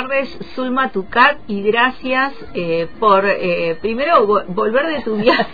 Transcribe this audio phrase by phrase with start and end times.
[0.00, 5.46] Tardes, Zulma Tucat, y gracias eh, por eh, primero volver de tu viaje.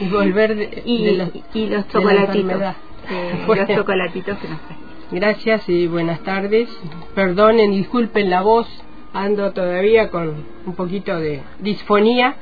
[0.10, 2.62] Volver de, y, los, y los chocolatitos,
[3.10, 4.58] eh, los chocolatitos que nos
[5.10, 6.70] Gracias y buenas tardes.
[7.14, 8.66] Perdonen, disculpen la voz,
[9.12, 12.36] ando todavía con un poquito de disfonía.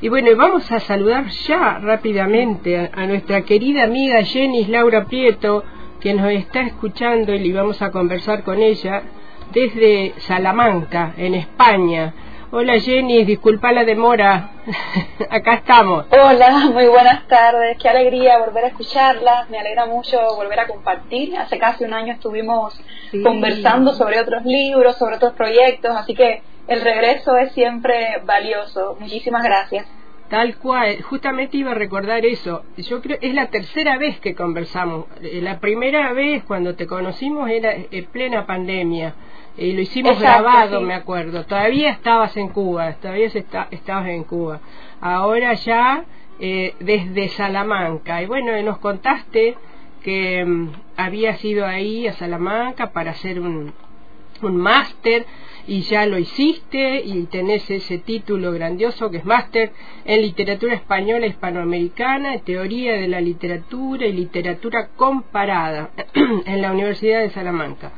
[0.00, 5.64] Y bueno, vamos a saludar ya rápidamente a, a nuestra querida amiga Jenny Laura Prieto,
[6.00, 9.02] que nos está escuchando y vamos a conversar con ella
[9.52, 12.14] desde Salamanca, en España.
[12.52, 14.50] Hola Jenny, disculpa la demora.
[15.30, 16.06] Acá estamos.
[16.10, 17.76] Hola, muy buenas tardes.
[17.78, 19.46] Qué alegría volver a escucharla.
[19.50, 21.36] Me alegra mucho volver a compartir.
[21.36, 22.80] Hace casi un año estuvimos
[23.22, 28.96] conversando sobre otros libros, sobre otros proyectos, así que el regreso es siempre valioso.
[29.00, 29.86] Muchísimas gracias.
[30.28, 32.64] Tal cual, justamente iba a recordar eso.
[32.76, 35.06] Yo creo es la tercera vez que conversamos.
[35.20, 39.14] Eh, la primera vez cuando te conocimos era en plena pandemia
[39.58, 41.44] y lo hicimos grabado, me acuerdo.
[41.44, 44.60] Todavía estabas en Cuba, todavía estabas en Cuba.
[45.00, 46.04] Ahora ya
[46.38, 48.22] eh, desde Salamanca.
[48.22, 49.56] Y bueno, nos contaste
[50.02, 53.72] que mm, habías ido ahí a Salamanca para hacer un,
[54.42, 55.24] un máster
[55.66, 59.72] y ya lo hiciste y tenés ese título grandioso que es máster
[60.04, 67.30] en literatura española hispanoamericana, teoría de la literatura y literatura comparada en la Universidad de
[67.30, 67.92] Salamanca.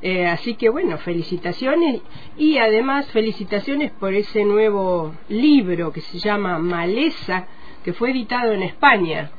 [0.00, 2.02] Eh, así que bueno, felicitaciones
[2.36, 7.46] y además felicitaciones por ese nuevo libro que se llama Maleza,
[7.84, 9.30] que fue editado en España.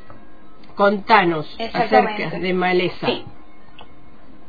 [0.75, 3.07] Contanos acerca de Maleza.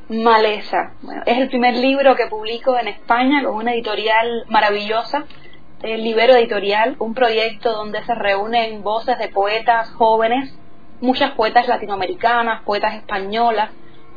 [0.09, 0.95] Maleza.
[1.03, 5.25] Bueno, es el primer libro que publico en España con una editorial maravillosa,
[5.83, 10.53] el Libero Editorial, un proyecto donde se reúnen voces de poetas jóvenes,
[11.01, 13.71] muchas poetas latinoamericanas, poetas españolas,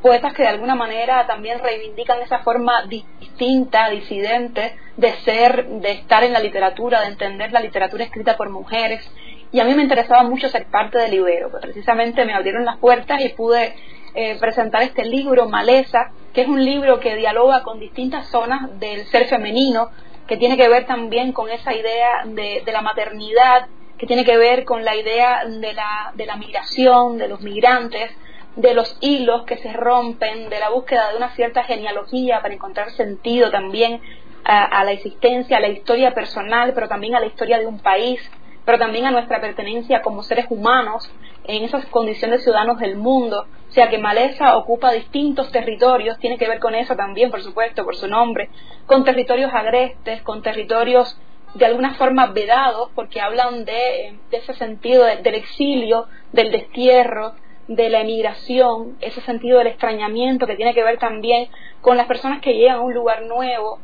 [0.03, 6.24] poetas que de alguna manera también reivindican esa forma distinta, disidente, de ser, de estar
[6.24, 9.09] en la literatura, de entender la literatura escrita por mujeres.
[9.52, 12.78] Y a mí me interesaba mucho ser parte del Libero, pues precisamente me abrieron las
[12.78, 13.75] puertas y pude
[14.14, 19.06] eh, presentar este libro, Maleza, que es un libro que dialoga con distintas zonas del
[19.06, 19.90] ser femenino,
[20.28, 24.66] que tiene que ver también con esa idea de, la maternidad, que tiene que ver
[24.66, 28.12] con la idea de la, de la migración, de los migrantes,
[28.56, 32.91] de los hilos que se rompen, de la búsqueda de una cierta genealogía para encontrar
[32.91, 34.02] sentido también
[34.46, 38.19] a, la existencia, a la historia personal, pero también a la historia de un país,
[38.66, 41.09] pero también a nuestra pertenencia como seres humanos
[41.46, 43.47] en esas condiciones de ciudadanos del mundo.
[43.69, 47.84] O sea que Maleza ocupa distintos territorios, tiene que ver con eso también, por supuesto,
[47.84, 48.50] por su nombre,
[48.85, 51.18] con territorios agrestes, con territorios
[51.56, 57.34] de alguna forma vedados, porque hablan de, ese sentido del exilio, del destierro,
[57.68, 61.47] de la emigración, ese sentido del extrañamiento que tiene que ver también
[61.81, 63.79] con las personas que llegan a un lugar nuevo,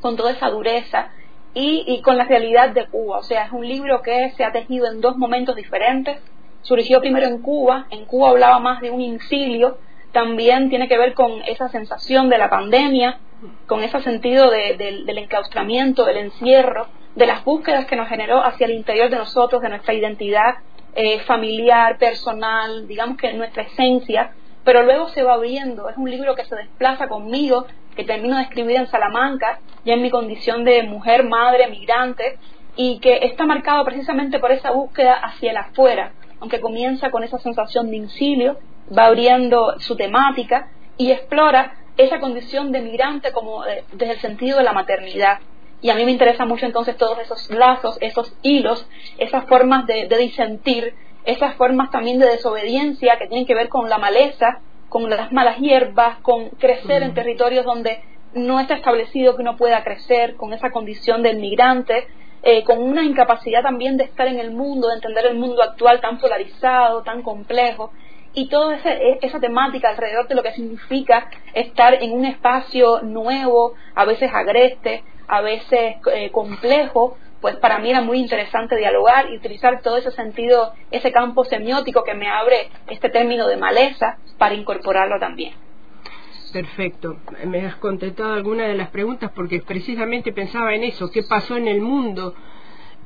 [0.00, 1.10] con toda esa dureza
[1.52, 3.18] y, y con la realidad de Cuba.
[3.18, 6.18] O sea, es un libro que se ha tejido en dos momentos diferentes.
[6.62, 9.78] Surgió primero en Cuba, en Cuba hablaba más de un incilio,
[10.12, 13.20] también tiene que ver con esa sensación de la pandemia,
[13.66, 18.72] con ese sentido del enclaustramiento, del encierro, de las búsquedas que nos generó hacia el
[18.72, 20.56] interior de nosotros, de nuestra identidad
[20.94, 24.32] eh, familiar, personal, digamos que nuestra esencia,
[24.64, 25.88] pero luego se va abriendo.
[25.88, 27.66] Es un libro que se desplaza conmigo,
[27.96, 32.38] que termino de escribir en Salamanca, ya en mi condición de mujer, madre, migrante,
[32.76, 37.38] y que está marcado precisamente por esa búsqueda hacia el afuera, aunque comienza con esa
[37.38, 38.58] sensación de incilio,
[38.96, 44.64] va abriendo su temática y explora esa condición de migrante como desde el sentido de
[44.64, 45.38] la maternidad.
[45.82, 48.86] Y a mí me interesa mucho entonces todos esos lazos, esos hilos,
[49.18, 50.94] esas formas de, disentir
[51.24, 55.58] esas formas también de desobediencia que tienen que ver con la maleza, con las malas
[55.58, 58.02] hierbas, con crecer en territorios donde
[58.34, 62.06] no está establecido que uno pueda crecer, con esa condición del migrante,
[62.42, 66.00] eh, con una incapacidad también de estar en el mundo, de entender el mundo actual
[66.00, 67.92] tan polarizado, tan complejo,
[68.32, 73.74] y toda e, esa temática alrededor de lo que significa estar en un espacio nuevo,
[73.94, 79.36] a veces agreste, a veces eh, complejo, pues para mí era muy interesante dialogar y
[79.36, 84.54] utilizar todo ese sentido, ese campo semiótico que me abre este término de maleza para
[84.54, 85.54] incorporarlo también.
[86.52, 87.18] Perfecto.
[87.46, 91.68] Me has contestado algunas de las preguntas porque precisamente pensaba en eso, qué pasó en
[91.68, 92.34] el mundo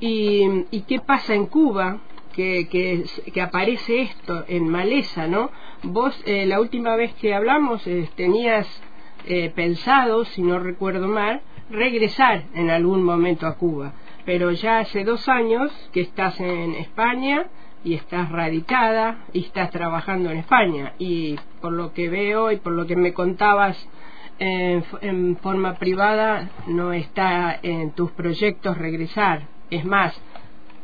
[0.00, 1.98] y, qué pasa en Cuba,
[2.34, 5.50] que, que, aparece esto en maleza, ¿no?
[5.82, 8.66] Vos eh, la última vez que hablamos eh, tenías
[9.26, 13.92] eh, pensado, si no recuerdo mal, regresar en algún momento a Cuba,
[14.24, 17.46] pero ya hace dos años que estás en España
[17.84, 20.94] y estás radicada y estás trabajando en España.
[20.98, 23.76] Y por lo que veo y por lo que me contabas
[24.38, 29.42] en, forma privada no está en tus proyectos regresar.
[29.70, 30.18] Es más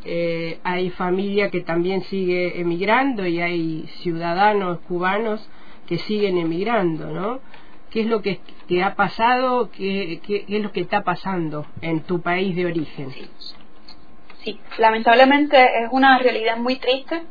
[0.04, 5.46] eh, hay familia que también sigue emigrando y hay ciudadanos cubanos
[5.86, 7.40] que siguen emigrando no
[7.90, 8.40] qué es lo que,
[8.84, 13.12] ha pasado qué, qué, es lo que está pasando en tu país de origen
[14.42, 17.22] sí, lamentablemente es una realidad muy triste.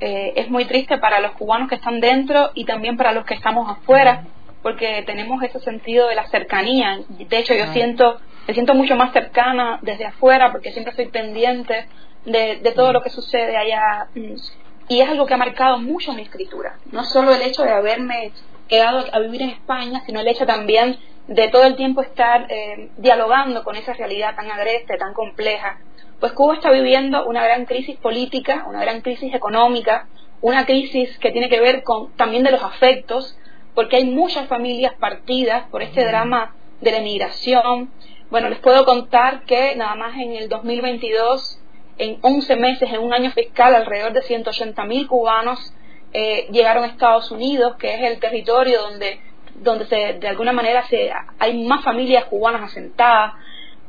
[0.00, 3.34] Eh, es muy triste para los cubanos que están dentro y también para los que
[3.34, 4.24] estamos afuera,
[4.60, 6.98] porque tenemos ese sentido de la cercanía.
[7.08, 11.86] De hecho, yo siento, me siento mucho más cercana desde afuera porque siempre estoy pendiente
[12.24, 14.08] de, de todo lo que sucede allá.
[14.88, 16.78] Y es algo que ha marcado mucho mi escritura.
[16.90, 18.32] No solo el hecho de haberme
[18.72, 20.96] quedado a vivir en España, sino el hecho también
[21.28, 25.78] de todo el tiempo estar eh, dialogando con esa realidad tan agreste, tan compleja,
[26.20, 30.06] pues Cuba está viviendo una gran crisis política, una gran crisis económica,
[30.40, 33.36] una crisis que tiene que ver con también de los afectos,
[33.74, 37.92] porque hay muchas familias partidas por este drama de la emigración.
[38.30, 41.60] Bueno, les puedo contar que nada más en el 2022,
[41.98, 45.74] en 11 meses, en un año fiscal, alrededor de 180 mil cubanos
[46.12, 49.20] eh, llegaron a Estados Unidos, que es el territorio donde,
[49.56, 53.34] donde se, de alguna manera se, hay más familias cubanas asentadas.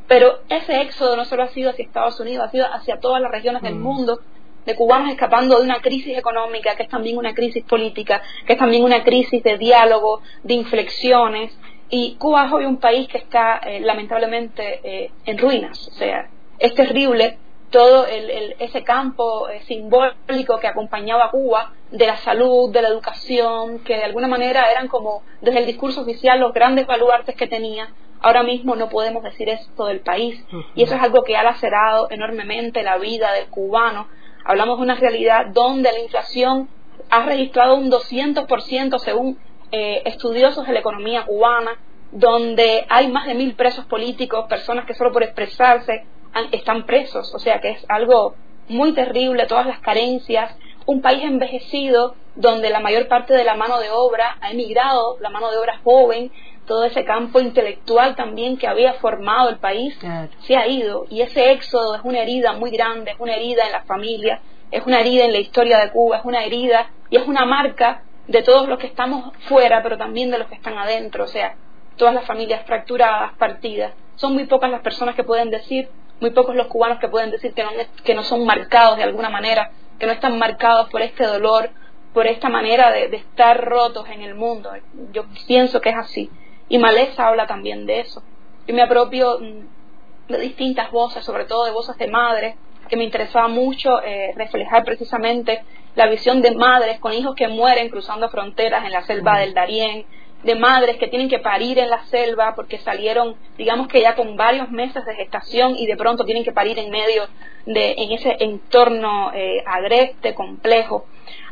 [0.08, 3.32] Pero ese éxodo no solo ha sido hacia Estados Unidos, ha sido hacia todas las
[3.32, 3.82] regiones del mm.
[3.82, 4.20] mundo,
[4.66, 8.60] de cubanos escapando de una crisis económica, que es también una crisis política, que es
[8.60, 11.58] también una crisis de diálogo, de inflexiones.
[11.90, 15.88] Y Cuba es hoy un país que está eh, lamentablemente eh, en ruinas.
[15.90, 16.30] O sea,
[16.60, 17.38] es terrible
[17.70, 23.80] todo ese campo eh, simbólico que acompañaba a Cuba de la salud, de la educación,
[23.80, 27.90] que de alguna manera eran como desde el discurso oficial los grandes baluartes que tenía.
[28.20, 30.44] Ahora mismo no podemos decir esto del país.
[30.74, 34.08] Y eso es algo que ha lacerado enormemente la vida del cubano.
[34.44, 36.68] Hablamos de una realidad donde la inflación
[37.12, 39.38] ha registrado un 200% según
[39.72, 41.78] eh, estudiosos de la economía cubana,
[42.12, 46.06] donde hay más de mil presos políticos, personas que solo por expresarse
[46.52, 48.34] están presos, o sea que es algo
[48.68, 50.56] muy terrible, todas las carencias,
[50.86, 55.30] un país envejecido donde la mayor parte de la mano de obra ha emigrado, la
[55.30, 56.32] mano de obra joven,
[56.66, 59.98] todo ese campo intelectual también que había formado el país
[60.40, 61.06] se ha ido.
[61.10, 64.86] Y ese éxodo es una herida muy grande, es una herida en la familia, es
[64.86, 68.42] una herida en la historia de Cuba, es una herida y es una marca de
[68.42, 71.56] todos los que estamos fuera, pero también de los que están adentro, o sea,
[71.98, 73.94] todas las familias fracturadas, partidas.
[74.16, 77.54] Son muy pocas las personas que pueden decir, muy pocos los cubanos que pueden decir
[77.54, 77.72] que no,
[78.04, 81.70] que no son marcados de alguna manera, que no están marcados por este dolor,
[82.14, 84.72] por esta manera de estar rotos en el mundo.
[85.12, 86.30] Yo pienso que es así.
[86.70, 88.24] Y Maleza habla también de eso.
[88.68, 92.56] Yo me apropio mm, de distintas voces, sobre todo de voces de madres,
[92.90, 95.64] que me interesaba mucho eh, reflejar precisamente
[95.96, 100.06] la visión de madres con hijos que mueren cruzando fronteras en la selva del Darién,
[100.44, 104.36] de madres que tienen que parir en la selva porque salieron, digamos que ya con
[104.36, 107.24] varios meses de gestación y de pronto tienen que parir en medio
[107.66, 111.06] de, en ese entorno eh, agreste, complejo.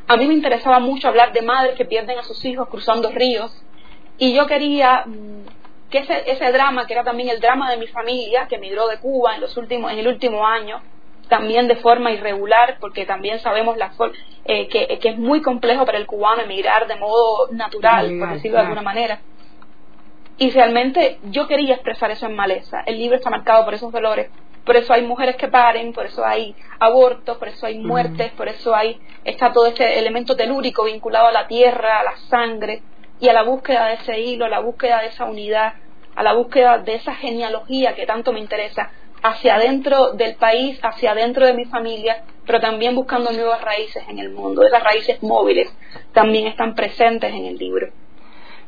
[0.08, 3.64] A mí me interesaba mucho hablar de madres que pierden a sus hijos cruzando ríos,
[4.18, 7.88] y yo quería mm, que ese, ese drama, que era también el drama de mi
[7.88, 10.82] familia, que emigró de Cuba en, los últimos, en el último año,
[11.32, 13.94] también de forma irregular, porque también sabemos la,
[14.44, 18.58] eh, que, que, es muy complejo para el cubano emigrar de modo natural, por decirlo
[18.58, 19.22] de alguna manera.
[20.38, 22.84] Y realmente yo quería expresar eso en maleza.
[22.86, 24.30] El libro está marcado por esos dolores.
[24.66, 28.50] Por eso hay mujeres que paren, por eso hay abortos, por eso hay muertes, por
[28.50, 32.82] eso hay está todo ese elemento telúrico vinculado a la tierra, a la sangre,
[33.22, 35.76] y a la búsqueda de ese hilo, a la búsqueda de esa unidad,
[36.14, 38.92] a la búsqueda de esa genealogía que tanto me interesa.
[39.24, 44.20] Hacia adentro del país, hacia adentro de mi familia, pero también buscando nuevas raíces en
[44.20, 44.64] el mundo.
[44.66, 45.70] Esas raíces móviles
[46.14, 47.88] también están presentes en el libro.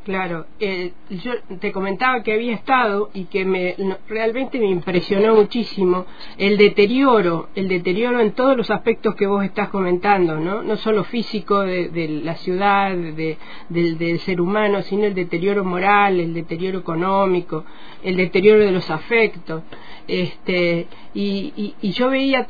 [0.03, 1.31] Claro, eh, yo
[1.61, 3.73] te comentaba que había estado y que me,
[4.09, 6.05] realmente me impresionó muchísimo
[6.37, 11.05] el deterioro, el deterioro en todos los aspectos que vos estás comentando, no, no solo
[11.05, 13.37] físico de, la ciudad, de,
[13.69, 17.63] del, ser humano, sino el deterioro moral, el deterioro económico,
[18.03, 19.63] el deterioro de los afectos,
[20.09, 22.45] este, y, y, yo veía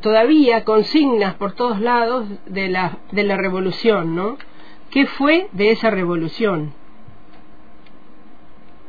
[0.00, 4.38] todavía consignas por todos lados de la, de la revolución, ¿no?
[4.92, 6.80] ¿Qué fue de esa revolución?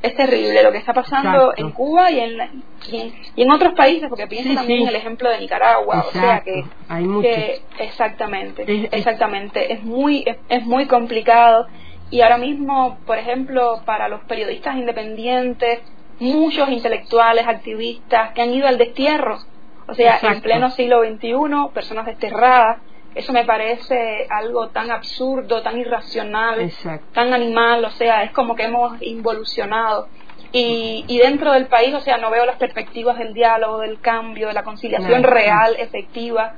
[0.04, 4.28] Es terrible lo que está pasando en Cuba y en, y en, otros países, porque
[4.28, 9.82] pienso también en el ejemplo de Nicaragua, o sea que, Hay que exactamente, exactamente, es
[9.82, 11.68] muy es, muy complicado.
[12.12, 15.80] Y ahora mismo, por ejemplo, para los periodistas independientes,
[16.20, 19.40] muchos intelectuales, activistas que han ido al destierro,
[19.88, 22.82] o sea, en pleno siglo XXI, personas desterradas
[23.16, 26.72] eso me parece algo tan absurdo, tan irracional,
[27.14, 30.08] tan animal, o sea, es como que hemos involucionado.
[30.52, 34.48] Y, y dentro del país, o sea, no veo las perspectivas del diálogo, del cambio,
[34.48, 36.56] de la conciliación real, efectiva.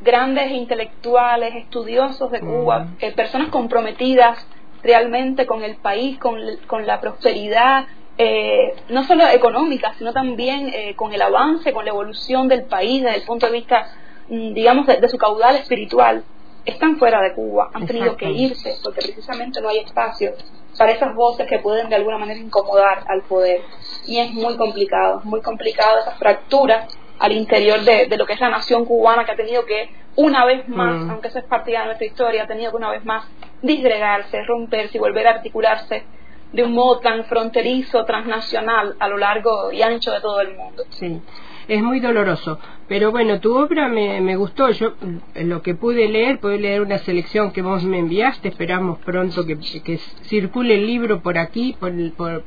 [0.00, 4.46] Grandes intelectuales, estudiosos de Cuba, eh, personas comprometidas
[4.82, 7.86] realmente con el país, con, con la prosperidad,
[8.18, 13.02] eh, no solo económica, sino también eh, con el avance, con la evolución del país
[13.02, 13.86] desde el punto de vista
[14.28, 16.24] digamos, de, su caudal espiritual,
[16.64, 20.32] están fuera de Cuba, han tenido que irse porque precisamente no hay espacio
[20.78, 23.60] para esas voces que pueden de alguna manera incomodar al poder.
[24.06, 26.86] Y es muy complicado, muy complicado esa fractura
[27.18, 30.68] al interior de, lo que es la nación cubana que ha tenido que una vez
[30.68, 31.10] más, mm.
[31.10, 33.24] aunque eso es parte de nuestra historia, ha tenido que una vez más
[33.62, 36.04] disgregarse, romperse y volver a articularse
[36.52, 40.84] de un modo tan fronterizo, transnacional, a lo largo y ancho de todo el mundo.
[40.90, 41.20] Sí
[41.68, 42.58] es muy doloroso.
[42.88, 44.70] Pero bueno, tu obra me, me gustó.
[44.70, 44.94] Yo
[45.34, 48.48] lo que pude leer, pude leer una selección que vos me enviaste.
[48.48, 52.42] Esperamos pronto que, que circule el libro por aquí, por el, por,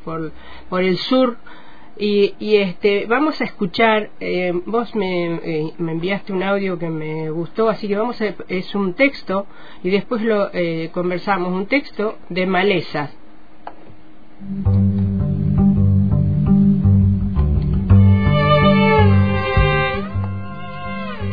[0.70, 1.38] por, el sur.
[2.00, 6.92] Y, y, este vamos a escuchar eh, vos me, eh, me, enviaste un audio que
[6.92, 9.48] me gustó así que vamos a es un texto
[9.82, 13.18] y después lo eh, conversamos un texto de malezas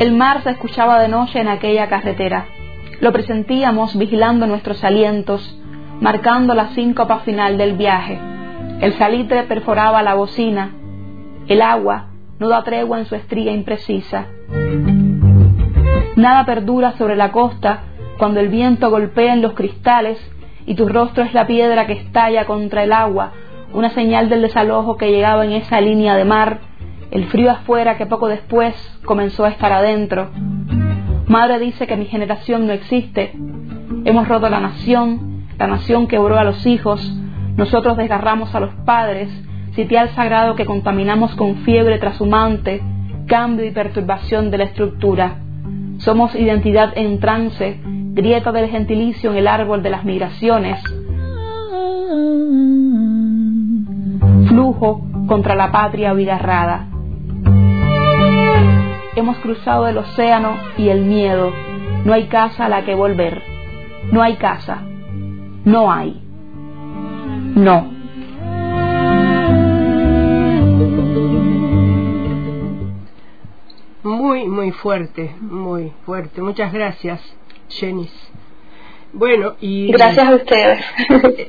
[0.00, 2.46] El mar se escuchaba de noche en aquella carretera.
[3.00, 5.56] Lo presentíamos vigilando nuestros alientos,
[6.00, 8.18] marcando la síncopa final del viaje.
[8.80, 10.72] El salitre perforaba la bocina.
[11.46, 12.06] El agua
[12.40, 14.26] no da tregua en su estría imprecisa.
[16.16, 17.84] Nada perdura sobre la costa
[18.18, 20.18] cuando el viento golpea en los cristales
[20.66, 23.30] y tu rostro es la piedra que estalla contra el agua,
[23.72, 26.73] una señal del desalojo que llegaba en esa línea de mar
[27.14, 30.30] el frío afuera que poco después comenzó a estar adentro.
[31.28, 33.32] Madre dice que mi generación no existe.
[34.04, 37.00] Hemos roto la nación, la nación quebró a los hijos,
[37.56, 39.30] nosotros desgarramos a los padres,
[39.76, 42.82] sitial sagrado que contaminamos con fiebre trashumante,
[43.28, 45.36] cambio y perturbación de la estructura.
[45.98, 50.82] Somos identidad en trance, grieta del gentilicio en el árbol de las migraciones,
[54.48, 56.88] flujo contra la patria abigarrada.
[59.16, 61.52] Hemos cruzado el océano y el miedo.
[62.04, 63.42] No hay casa a la que volver.
[64.10, 64.82] No hay casa.
[65.64, 66.20] No hay.
[67.54, 67.92] No.
[74.02, 76.42] Muy, muy fuerte, muy fuerte.
[76.42, 77.20] Muchas gracias,
[77.68, 78.12] Jenis.
[79.12, 79.92] Bueno, y...
[79.92, 80.84] Gracias a ustedes.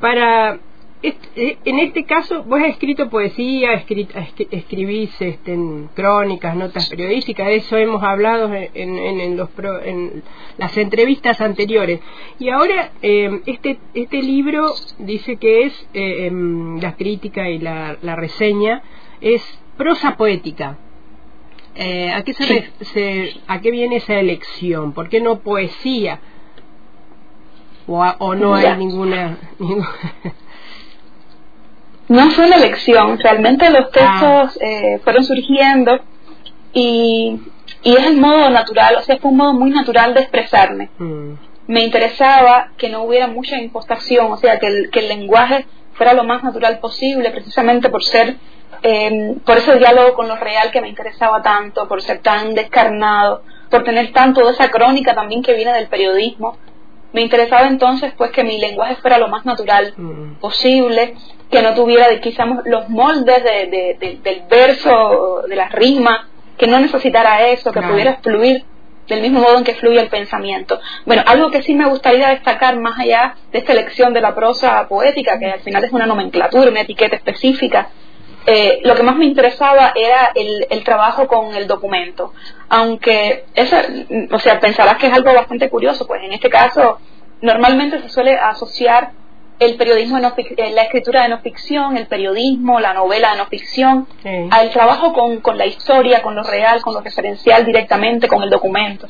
[0.00, 0.60] Para
[1.02, 7.76] en este caso, vos has escrito poesía, escribís este, en crónicas, notas periodísticas, de eso
[7.78, 9.48] hemos hablado en, los
[9.84, 10.22] en
[10.58, 12.00] las entrevistas anteriores.
[12.38, 16.30] Y ahora, em, este, este libro dice que es, eh,
[16.80, 18.82] la crítica y la, reseña,
[19.22, 19.42] es
[19.78, 20.76] prosa poética.
[21.76, 24.92] Eh, ¿a, qué se, ¿A qué viene esa elección?
[24.92, 26.20] ¿Por qué no poesía?
[27.86, 29.38] ¿O, o no hay ninguna...
[29.58, 29.88] ninguna
[32.10, 34.64] no fue una elección, realmente los textos ah.
[34.64, 36.00] eh, fueron surgiendo
[36.72, 37.40] y,
[37.84, 40.90] y, es el modo natural, o sea, fue un modo muy natural de expresarme.
[40.98, 41.34] Mm.
[41.68, 46.12] Me interesaba que no hubiera mucha impostación, o sea, que el, que el lenguaje fuera
[46.12, 48.34] lo más natural posible, precisamente por ser,
[48.82, 53.44] eh, por ese diálogo con lo real que me interesaba tanto, por ser tan descarnado,
[53.70, 56.56] por tener tanto de esa crónica también que viene del periodismo,
[57.12, 60.34] Me interesaba entonces pues que mi lenguaje fuera lo más natural Mm.
[60.40, 61.14] posible,
[61.50, 66.66] que no tuviera quizás los moldes de, de- de- del verso, de la rima, que
[66.66, 68.64] no necesitara eso, que pudiera fluir
[69.08, 70.78] del mismo modo en que fluye el pensamiento.
[71.04, 74.86] Bueno, algo que sí me gustaría destacar más allá de esta elección de la prosa
[74.86, 77.88] poética, que al final es una nomenclatura, una etiqueta específica,
[78.46, 82.32] eh, lo que más me interesaba era el, el trabajo con el documento.
[82.68, 83.44] Aunque,
[84.08, 86.98] mm, o sea, pensarás que es algo bastante curioso, pues en este caso
[87.42, 89.12] normalmente se suele asociar
[89.58, 93.38] el periodismo, de no eh, la escritura de no ficción, el periodismo, la novela de
[93.38, 94.48] no ficción, Sí.
[94.50, 98.48] al trabajo con, con la historia, con lo real, con lo referencial directamente, con el
[98.48, 99.06] documento.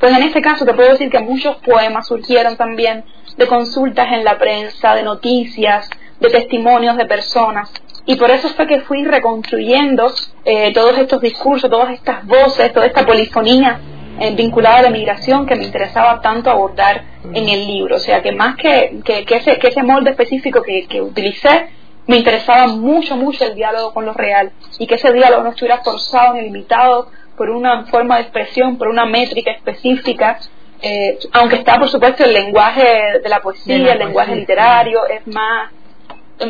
[0.00, 3.04] Pues en este caso te puedo decir que muchos poemas surgieron también
[3.36, 7.72] de consultas en la prensa, de noticias, de testimonios de personas.
[8.04, 10.12] Y por eso fue que fui reconstruyendo
[10.44, 13.80] eh, todos estos discursos, todas estas voces, toda esta polifonía
[14.18, 17.96] eh, vinculada a la migración que me interesaba tanto abordar en el libro.
[17.96, 21.68] O sea, que más que, que, que ese, que ese molde específico que, que utilicé,
[22.06, 24.50] me interesaba mucho, mucho el diálogo con lo real.
[24.78, 28.88] Y que ese diálogo no estuviera forzado ni limitado por una forma de expresión, por
[28.88, 30.38] una métrica específica,
[30.82, 35.06] eh, aunque está, por supuesto, el lenguaje de la poesía, De la el lenguaje literario,
[35.06, 35.70] es más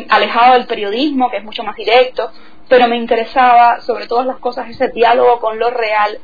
[0.09, 2.31] alejado del periodismo, que es mucho más directo,
[2.69, 6.17] pero me interesaba, sobre todas las cosas, ese diálogo con lo real,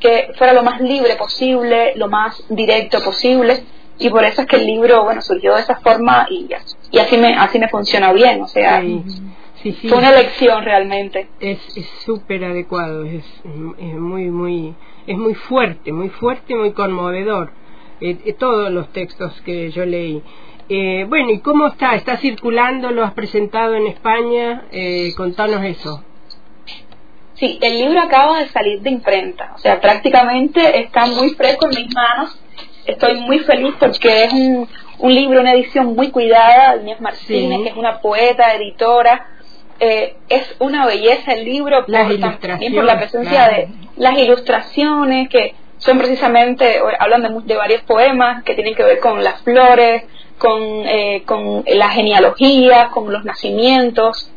[0.00, 3.64] que fuera lo más libre posible, lo más directo posible,
[3.98, 6.48] y por eso es que el libro, bueno, surgió de esa forma y,
[6.90, 9.02] y así me así me funciona bien, o sea, Sí,
[9.62, 9.88] sí, sí.
[9.88, 11.28] fue una elección realmente.
[11.40, 13.24] es es súper adecuado es,
[13.78, 14.74] es muy muy
[15.06, 17.52] es muy fuerte muy fuerte muy conmovedor
[18.00, 20.22] eh, eh, todos los textos que yo leí
[20.68, 26.02] Eh, bueno y cómo está está circulando lo has presentado en España eh, contanos eso
[27.34, 31.70] Sí, el libro acaba de salir de imprenta, o sea, prácticamente está muy fresco en
[31.84, 32.38] mis manos.
[32.86, 34.68] Estoy muy feliz porque es un,
[35.00, 37.64] un libro, una edición muy cuidada de Inés Martínez, Sí.
[37.64, 39.26] que es una poeta, editora.
[39.80, 43.56] Eh, es una belleza el libro, Las por- también por la presencia claro.
[43.56, 49.00] de las ilustraciones, que son precisamente, hablan de, de varios poemas que tienen que ver
[49.00, 50.04] con las flores,
[50.38, 54.30] con, eh, con la genealogía, con los nacimientos.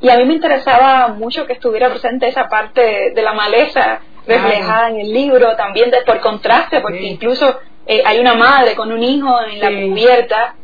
[0.00, 4.00] Y a mí me interesaba mucho que estuviera presente esa parte de, de la maleza
[4.26, 7.06] reflejada en el libro, también de, por contraste, porque Sí.
[7.06, 10.54] incluso eh, hay una madre con un hijo en la cubierta.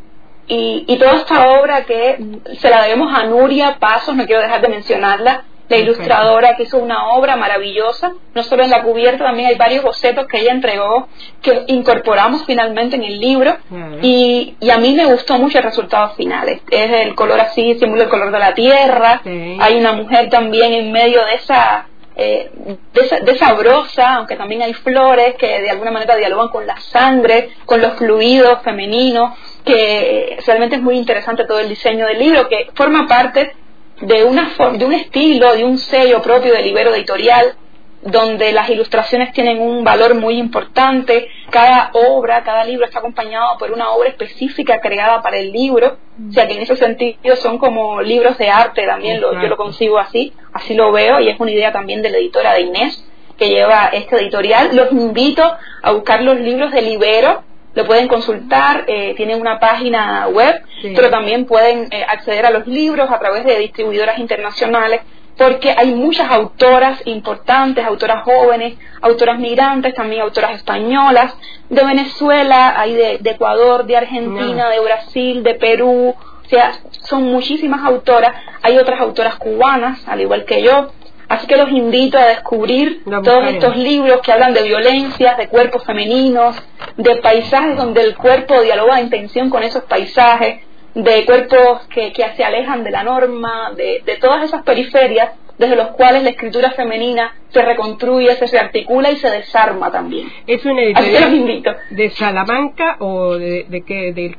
[0.47, 2.19] Y, y toda esta obra que
[2.59, 6.79] se la debemos a Nuria Pasos, no quiero dejar de mencionarla, la ilustradora que hizo
[6.79, 11.09] una obra maravillosa, no solo en la cubierta, también hay varios bocetos que ella entregó
[11.41, 13.57] que incorporamos finalmente en el libro
[14.03, 16.49] y, y a mí me gustó mucho el resultado final.
[16.49, 19.57] Es, el color así, simula el color de la tierra, Sí.
[19.61, 22.51] hay una mujer también en medio de esa, eh,
[22.93, 26.67] de esa, de esa brosa, aunque también hay flores que de alguna manera dialogan con
[26.67, 32.19] la sangre, con los fluidos femeninos, que realmente es muy interesante todo el diseño del
[32.19, 33.55] libro, que forma parte
[34.01, 37.55] de, una de un estilo, de un sello propio del Libero Editorial,
[38.03, 41.29] donde las ilustraciones tienen un valor muy importante.
[41.51, 45.99] Cada obra, cada libro está acompañado por una obra específica creada para el libro.
[46.29, 49.57] O sea que en ese sentido son como libros de arte también, lo- yo lo
[49.57, 53.05] concibo así, así lo veo y es una idea también de la editora de Inés
[53.39, 54.75] que lleva este editorial.
[54.75, 55.43] Los invito
[55.83, 57.43] a buscar los libros de Libero,
[57.75, 60.93] lo pueden consultar, eh, tienen una página web, Sí.
[60.95, 65.01] pero también pueden eh, acceder a los libros a través de distribuidoras internacionales
[65.39, 71.35] porque hay muchas autoras importantes, autoras jóvenes, autoras migrantes, también autoras españolas,
[71.71, 74.71] de Venezuela, hay de, de Ecuador, de Argentina, No.
[74.71, 80.45] de Brasil, de Perú, o sea, son muchísimas autoras, hay otras autoras cubanas, al igual
[80.45, 80.91] que yo,
[81.29, 85.85] así que los invito a descubrir todos estos libros que hablan de violencias, de cuerpos
[85.85, 86.55] femeninos,
[87.03, 90.61] de paisajes donde el cuerpo dialoga en tensión con esos paisajes,
[90.95, 95.77] de cuerpos que, que se alejan de la norma, de, de todas esas periferias desde
[95.77, 100.27] los cuales la escritura femenina se reconstruye, se rearticula y se desarma también.
[100.47, 104.37] es una editorial de Salamanca o de, de que de-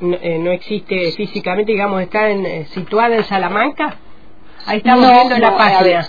[0.00, 3.96] no, eh, no existe físicamente digamos está en, eh, situada en Salamanca
[4.66, 6.08] ahí estamos No, viendo la no, a página.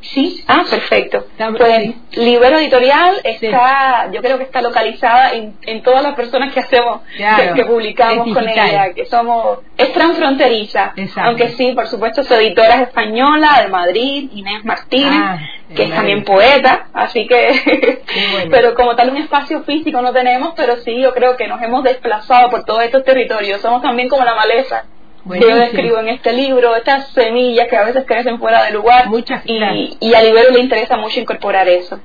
[0.00, 1.26] Sí, ah, perfecto.
[1.56, 2.20] Pues sí.
[2.20, 7.00] Libero Editorial está, yo creo que está localizada en, en todas las personas que hacemos,
[7.16, 11.28] Claro, que, que publicamos con ella, que somos, es transfronteriza, Exacto.
[11.28, 15.38] aunque sí, por supuesto, su editora es española, de Madrid, Inés Martínez, Ah,
[15.74, 18.50] que es también poeta, así que, bueno.
[18.50, 21.82] pero como tal un espacio físico no tenemos, pero sí, yo creo que nos hemos
[21.82, 24.84] desplazado por todos estos territorios, somos también como la maleza.
[25.22, 25.56] Que yo Buenísimo.
[25.56, 29.58] describo en este libro, estas semillas que a veces crecen fuera del lugar Muchas y,
[30.00, 32.00] y a Libero le interesa mucho incorporar eso.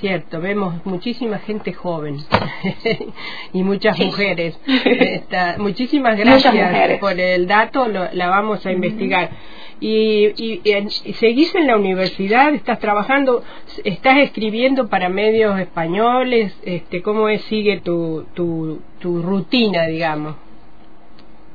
[0.00, 2.18] cierto, vemos muchísima gente joven
[3.52, 4.58] y muchas mujeres.
[5.58, 9.30] muchísimas gracias por el dato, la vamos a investigar.
[9.78, 13.42] Y, y, seguís en la universidad, estás trabajando,
[13.84, 20.36] estás escribiendo para medios españoles, este, ¿cómo es, sigue tu, tu, tu rutina, digamos?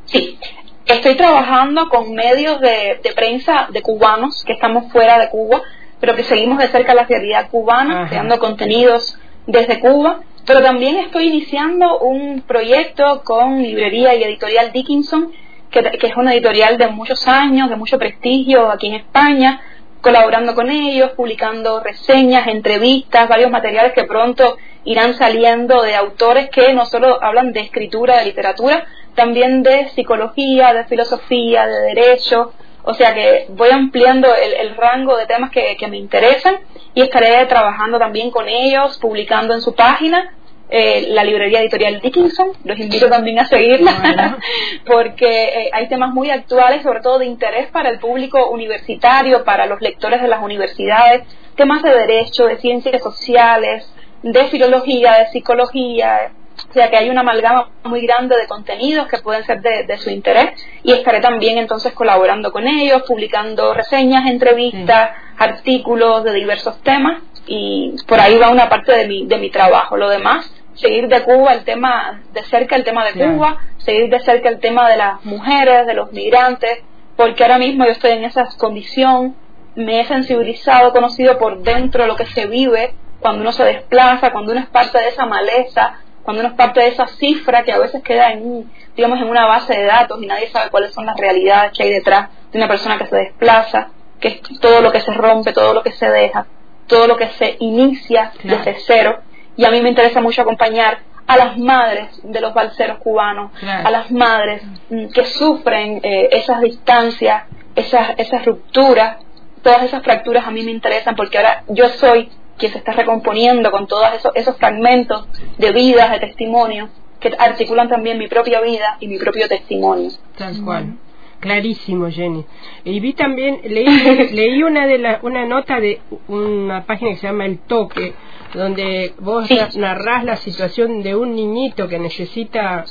[0.06, 0.38] Sí,
[0.86, 5.62] estoy trabajando con medios de, de prensa de cubanos que estamos fuera de Cuba
[6.02, 10.22] pero que seguimos de cerca la realidad cubana, creando contenidos desde Cuba.
[10.46, 15.32] Pero también estoy iniciando un proyecto con librería y editorial Dickinson,
[15.70, 19.62] que, que es una editorial de muchos años, de mucho prestigio aquí en España,
[20.02, 26.74] colaborando con ellos, publicando reseñas, entrevistas, varios materiales que pronto irán saliendo de autores que
[26.74, 32.94] no solo hablan de escritura, de literatura, también de psicología, de filosofía, de derecho, o
[32.94, 36.56] sea que voy ampliando el, rango de temas que, me interesan
[36.96, 40.34] y estaré trabajando también con ellos, publicando en su página
[40.70, 42.54] eh, la librería editorial Dickinson.
[42.64, 44.38] Los invito también a seguirla
[44.86, 49.68] porque eh, hay temas muy actuales, sobre todo de interés para el público universitario, para
[49.68, 51.24] los lectores de las universidades,
[51.56, 53.94] temas de derecho, de ciencias sociales,
[54.24, 56.32] de filología, de psicología,
[56.70, 60.10] o sea que hay una amalgama muy grande de contenidos que pueden ser de, su
[60.10, 60.52] interés
[60.84, 67.96] y estaré también entonces colaborando con ellos, publicando reseñas, entrevistas, artículos de diversos temas y
[68.08, 69.98] por ahí va una parte de mi, de mi trabajo.
[69.98, 74.20] Lo demás, seguir de Cuba el tema, de cerca el tema de Cuba, seguir de
[74.20, 76.84] cerca el tema de las mujeres, de los migrantes,
[77.16, 79.36] porque ahora mismo yo estoy en esa condición,
[79.76, 84.52] me he sensibilizado, conocido por dentro lo que se vive cuando uno se desplaza, cuando
[84.52, 87.80] uno es parte de esa maleza, cuando uno es parte de esa cifra que a
[87.80, 91.18] veces queda en, digamos, en una base de datos y nadie sabe cuáles son las
[91.18, 95.02] realidades que hay detrás de una persona que se desplaza, que es todo lo que
[95.02, 96.46] se rompe, todo lo que se deja,
[96.88, 99.20] todo lo que se inicia desde cero.
[99.56, 103.90] Y a mí me interesa mucho acompañar a las madres de los balseros cubanos, a
[103.90, 107.44] las madres mm, que sufren eh, esas distancias,
[107.76, 109.18] esas, esas rupturas,
[109.62, 112.30] todas esas fracturas a mí me interesan porque ahora yo soy
[112.62, 117.90] que se está recomponiendo con todos esos, esos fragmentos de vidas, de testimonios, que articulan
[117.90, 120.12] también mi propia vida y mi propio testimonio.
[120.38, 120.98] Tal cual.
[121.40, 122.46] Clarísimo, Jenny.
[122.86, 123.86] Y vi también, leí,
[124.32, 128.14] leí una de la, una nota de una página que se llama El Toque,
[128.54, 132.86] donde vos narrás la situación de un niñito que necesita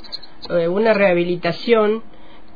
[0.50, 2.02] eh, una rehabilitación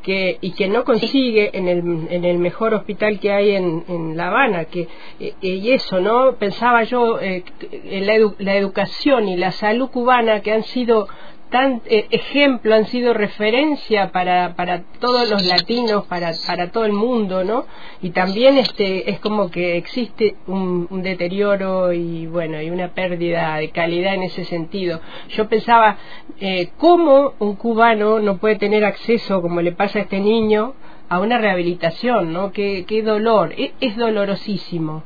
[0.05, 4.17] que, y que no consigue en el, en el mejor hospital que hay en, en
[4.17, 4.67] La Habana.
[4.67, 4.87] Que,
[5.19, 6.37] eh, y eso, ¿no?
[6.37, 7.43] Pensaba yo, eh,
[7.83, 11.09] la, la educación y la salud cubana que han sido
[11.55, 16.93] tan eh, ejemplo, han sido referencia para, para todos los latinos, para, para todo el
[16.93, 17.65] mundo, ¿no?
[18.03, 23.71] Y también este es como que existe un, deterioro y bueno, y una pérdida de
[23.71, 25.01] calidad en ese sentido.
[25.29, 25.97] Yo pensaba,
[26.41, 30.75] eh, ¿cómo un cubano no puede tener acceso, como le pasa a este niño,
[31.09, 32.51] a una rehabilitación, ¿no?
[32.51, 35.05] Qué, qué dolor, e, es dolorosísimo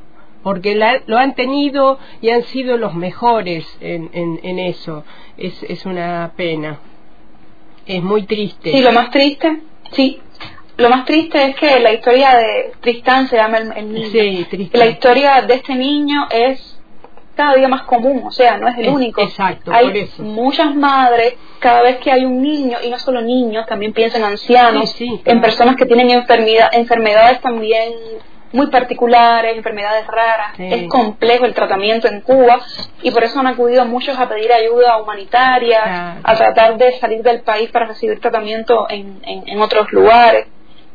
[0.48, 0.74] porque
[1.06, 5.04] lo han tenido y han sido los mejores en, en, eso.
[5.36, 6.78] Es, es una pena.
[7.84, 8.72] Es muy triste.
[8.72, 9.60] Sí, lo más triste,
[9.92, 10.22] sí.
[10.78, 14.08] Lo más triste es que la historia de Tristán se llama el, niño.
[14.08, 16.80] Sí, La historia de este niño es
[17.36, 19.20] cada día más común, o sea, no es el único.
[19.20, 23.92] Exacto, hay muchas madres, cada vez que hay un niño, y no solo niños, también
[23.92, 27.92] piensan ancianos, en personas que tienen enfermedad, enfermedades también
[28.52, 30.58] muy particulares, enfermedades raras.
[30.58, 32.60] Es complejo el tratamiento en Cuba
[33.02, 37.40] y por eso han acudido muchos a pedir ayuda humanitaria, a tratar de salir del
[37.42, 40.46] país para recibir tratamiento en, en, otros lugares.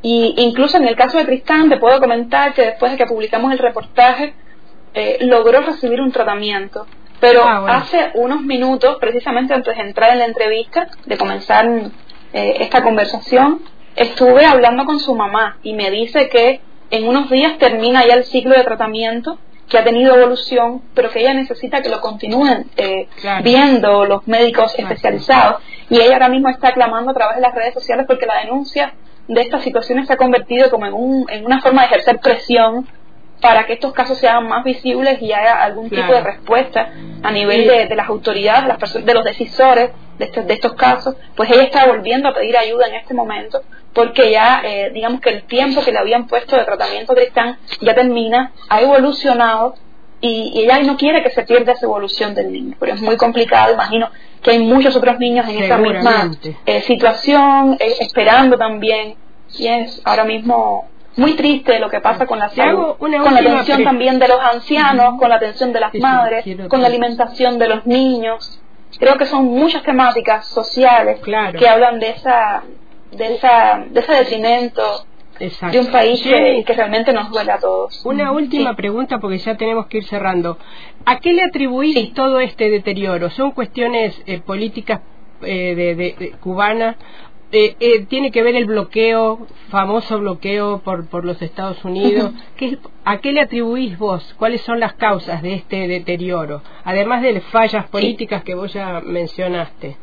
[0.02, 3.52] Y incluso en el caso de Tristán, te puedo comentar que después de que publicamos
[3.52, 4.34] el reportaje,
[4.94, 6.86] eh, logró recibir un tratamiento.
[7.20, 11.66] Pero ah, hace unos minutos, precisamente antes de entrar en la entrevista, de comenzar
[12.34, 13.62] eh, esta conversación,
[13.96, 16.60] estuve hablando con su mamá y me dice que
[16.93, 21.21] en unos días termina ya el ciclo de tratamiento que ha tenido evolución, pero que
[21.21, 23.08] ella necesita que lo continúen eh,
[23.41, 25.63] viendo los médicos especializados.
[25.89, 28.93] Y ella ahora mismo está clamando a través de las redes sociales porque la denuncia
[29.27, 32.88] de estas situaciones se ha convertido como en, un, en una forma de ejercer presión
[33.43, 37.67] para que estos casos sean más visibles y haya algún tipo de respuesta a nivel
[37.67, 41.51] de, las autoridades, de, las personas, de los decisores de estos, de estos casos, pues
[41.51, 45.43] ella está volviendo a pedir ayuda en este momento porque ya, eh, digamos que el
[45.43, 49.75] tiempo que le habían puesto de tratamiento Tristán ya termina, ha evolucionado
[50.21, 53.73] y, ella no quiere que se pierda esa evolución del niño, pero es muy complicado,
[53.73, 54.10] imagino
[54.41, 56.32] que hay muchos otros niños en esa misma
[56.65, 59.15] eh, situación, eh, esperando también,
[59.58, 63.84] y es ahora mismo muy triste lo que pasa con la salud, con la atención
[63.84, 67.86] también de los ancianos, con la atención de las madres, con la alimentación de los
[67.86, 68.60] niños.
[68.99, 71.19] Creo que son muchas temáticas sociales
[71.58, 72.63] que hablan de esa,
[73.12, 75.06] de esa, de ese detrimento
[75.39, 78.06] de un país que, realmente nos duele a todos.
[78.06, 80.58] Una última pregunta porque ya tenemos que ir cerrando.
[81.06, 83.30] ¿A qué le atribuís todo este deterioro?
[83.32, 85.02] ¿Son cuestiones eh, políticas
[85.41, 86.95] eh, de, de, cubanas
[87.56, 92.32] eh, eh, tiene que ver el bloqueo, famoso bloqueo por, por los Estados Unidos.
[92.58, 94.34] ¿Qué, ¿A qué le atribuís vos?
[94.39, 96.63] ¿Cuáles son las causas de este deterioro?
[96.84, 99.98] Además de las fallas políticas que vos ya mencionaste.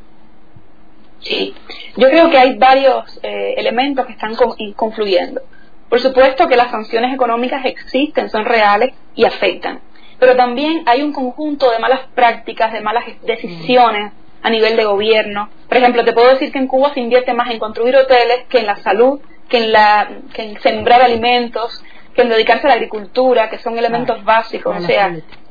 [1.19, 1.53] Sí,
[1.97, 4.37] yo creo que hay varios eh, elementos que están
[4.77, 5.43] confluyendo.
[5.89, 9.81] Por supuesto que las sanciones económicas existen, son reales y afectan.
[10.21, 15.51] Pero también hay un conjunto de malas prácticas, de malas decisiones, a nivel de gobierno.
[15.69, 18.61] Por ejemplo, te puedo decir que en Cuba se invierte más en construir hoteles que
[18.61, 21.83] en la salud, que en, la, que en sembrar alimentos,
[22.15, 24.77] que en dedicarse a la agricultura, que son elementos básicos.
[24.77, 25.09] O sea,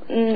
[0.07, 0.35] mm,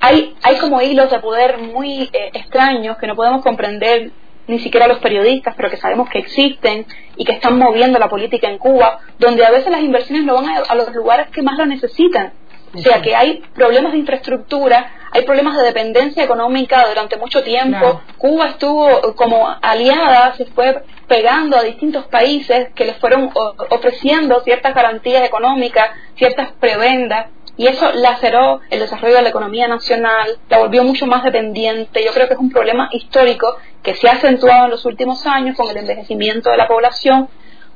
[0.00, 4.10] hay, hay como hilos de poder muy eh, extraños que no podemos comprender
[4.46, 6.86] ni siquiera los periodistas, pero que sabemos que existen
[7.16, 10.48] y que están moviendo la política en Cuba, donde a veces las inversiones no van
[10.68, 12.32] a los lugares que más lo necesitan.
[12.74, 18.00] O sea que hay problemas de infraestructura, hay problemas de dependencia económica durante mucho tiempo.
[18.16, 23.30] Cuba estuvo como aliada, se fue pegando a distintos países que les fueron
[23.70, 30.38] ofreciendo ciertas garantías económicas, ciertas prebendas, y eso laceró el desarrollo de la economía nacional,
[30.48, 32.02] la volvió mucho más dependiente.
[32.04, 35.56] Yo creo que es un problema histórico que se ha acentuado en los últimos años
[35.56, 37.28] con el envejecimiento de la población,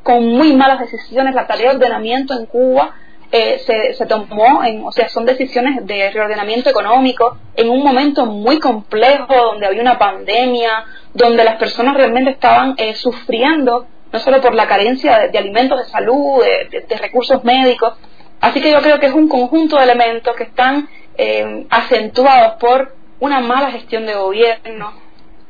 [0.03, 2.95] con muy malas decisiones, la tarea de ordenamiento en Cuba
[3.37, 8.61] eh, se, tomó, en, o sea, son decisiones de reordenamiento económico en un momento muy
[8.61, 14.55] complejo, donde había una pandemia, donde las personas realmente estaban eh, sufriendo, no solo por
[14.55, 17.95] la carencia de, alimentos de salud, de, recursos médicos.
[18.41, 22.95] Así que yo creo que es un conjunto de elementos que están eh, acentuados por
[23.19, 24.93] una mala gestión de gobierno,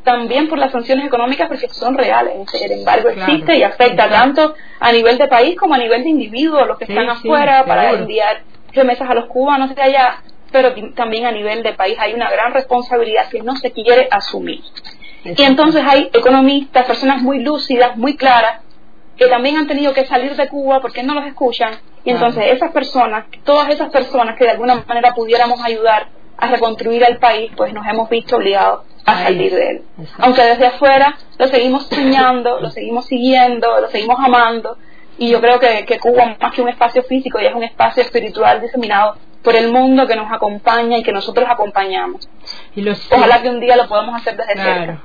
[0.05, 2.35] también por las sanciones económicas porque son reales.
[2.53, 6.67] El embargo existe y afecta tanto a nivel de país como a nivel de individuos,
[6.67, 11.33] los que están afuera, para enviar remesas a los cubanos de allá, pero también a
[11.33, 14.63] nivel de país hay una gran responsabilidad que no se quiere asumir.
[15.25, 18.61] Y entonces hay economistas, personas muy lúcidas, muy claras,
[19.17, 21.75] que también han tenido que salir de Cuba porque no los escuchan.
[22.05, 27.03] Y entonces esas personas, todas esas personas que de alguna manera pudiéramos ayudar a reconstruir
[27.05, 29.83] el país, pues nos hemos visto obligados a salir de él.
[30.19, 34.77] Aunque desde afuera lo seguimos soñando, lo seguimos siguiendo, lo seguimos amando.
[35.19, 38.03] Y yo creo que, que Cuba, más que un espacio físico, ya es un espacio
[38.03, 42.29] espiritual diseminado por el mundo que nos acompaña y que nosotros acompañamos.
[42.75, 45.01] Y Ojalá que un día lo podamos hacer desde claro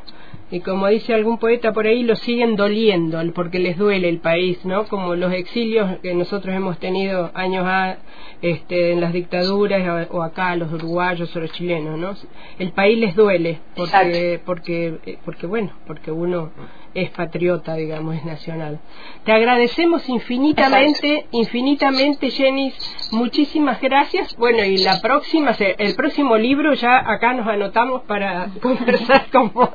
[0.51, 4.63] y como dice algún poeta por ahí, lo siguen doliendo porque les duele el país,
[4.65, 4.85] ¿no?
[4.87, 7.97] Como los exilios que nosotros hemos tenido años a,
[8.41, 12.15] este, en las dictaduras o acá los uruguayos o los chilenos, ¿no?
[12.57, 16.51] El país les duele porque, porque, eh, porque bueno, porque uno
[16.93, 18.79] es patriota, digamos, es nacional.
[19.23, 22.73] Te agradecemos infinitamente, infinitamente, Jenny.
[23.11, 24.35] Muchísimas gracias.
[24.37, 29.69] Bueno, y la próxima, el próximo libro ya acá nos anotamos para conversar con vos.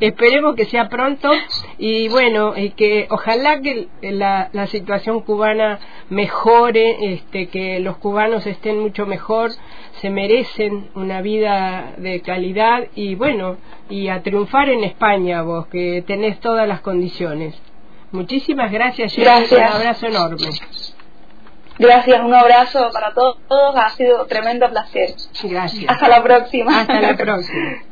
[0.00, 1.30] Esperemos que sea pronto
[1.78, 5.78] y bueno, y que ojalá que la, la situación cubana
[6.10, 9.50] mejore, este, que los cubanos estén mucho mejor
[10.00, 13.56] se merecen una vida de calidad y bueno,
[13.88, 17.54] y a triunfar en España vos, que tenés todas las condiciones.
[18.12, 19.52] Muchísimas gracias, gracias.
[19.52, 20.48] un abrazo enorme.
[21.78, 25.14] Gracias, un abrazo para todos, ha sido un tremendo placer.
[25.42, 25.84] Gracias.
[25.88, 26.80] Hasta la próxima.
[26.80, 27.82] Hasta la próxima.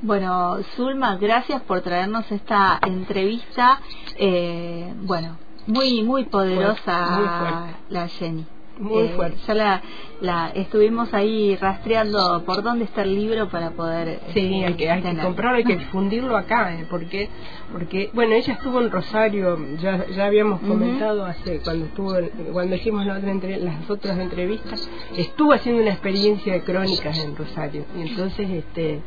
[0.00, 3.80] Bueno, Zulma, gracias por traernos esta entrevista.
[4.16, 8.46] Eh, bueno, muy, muy poderosa la Jenny.
[8.78, 9.38] Muy eh, fuerte.
[9.46, 9.82] Ya la,
[10.20, 14.20] la, estuvimos ahí rastreando por dónde está el libro para poder.
[14.32, 17.28] Sí, hay que, hay que comprarlo, hay que difundirlo acá, eh, porque,
[17.72, 22.14] porque, bueno, ella estuvo en Rosario, ya, ya habíamos comentado hace, cuando estuvo,
[22.52, 27.84] cuando hicimos la otra las otras entrevistas, estuvo haciendo una experiencia de crónicas en Rosario,
[27.96, 29.00] y entonces, este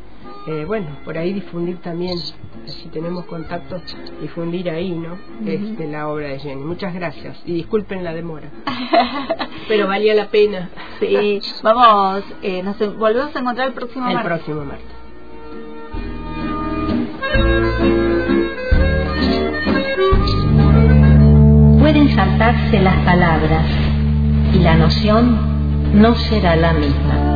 [0.46, 2.16] eh, bueno, por ahí difundir también,
[2.66, 3.82] si tenemos contacto,
[4.20, 5.18] difundir ahí, ¿no?
[5.44, 6.62] este, la obra de Jenny.
[6.62, 8.48] Muchas gracias y disculpen la demora,
[9.68, 10.70] pero valía la pena.
[11.00, 14.86] Sí, vamos, eh, nos volvemos a encontrar el próximo el próximo martes.
[21.80, 23.66] Pueden saltarse las palabras
[24.54, 27.35] y la noción no será la misma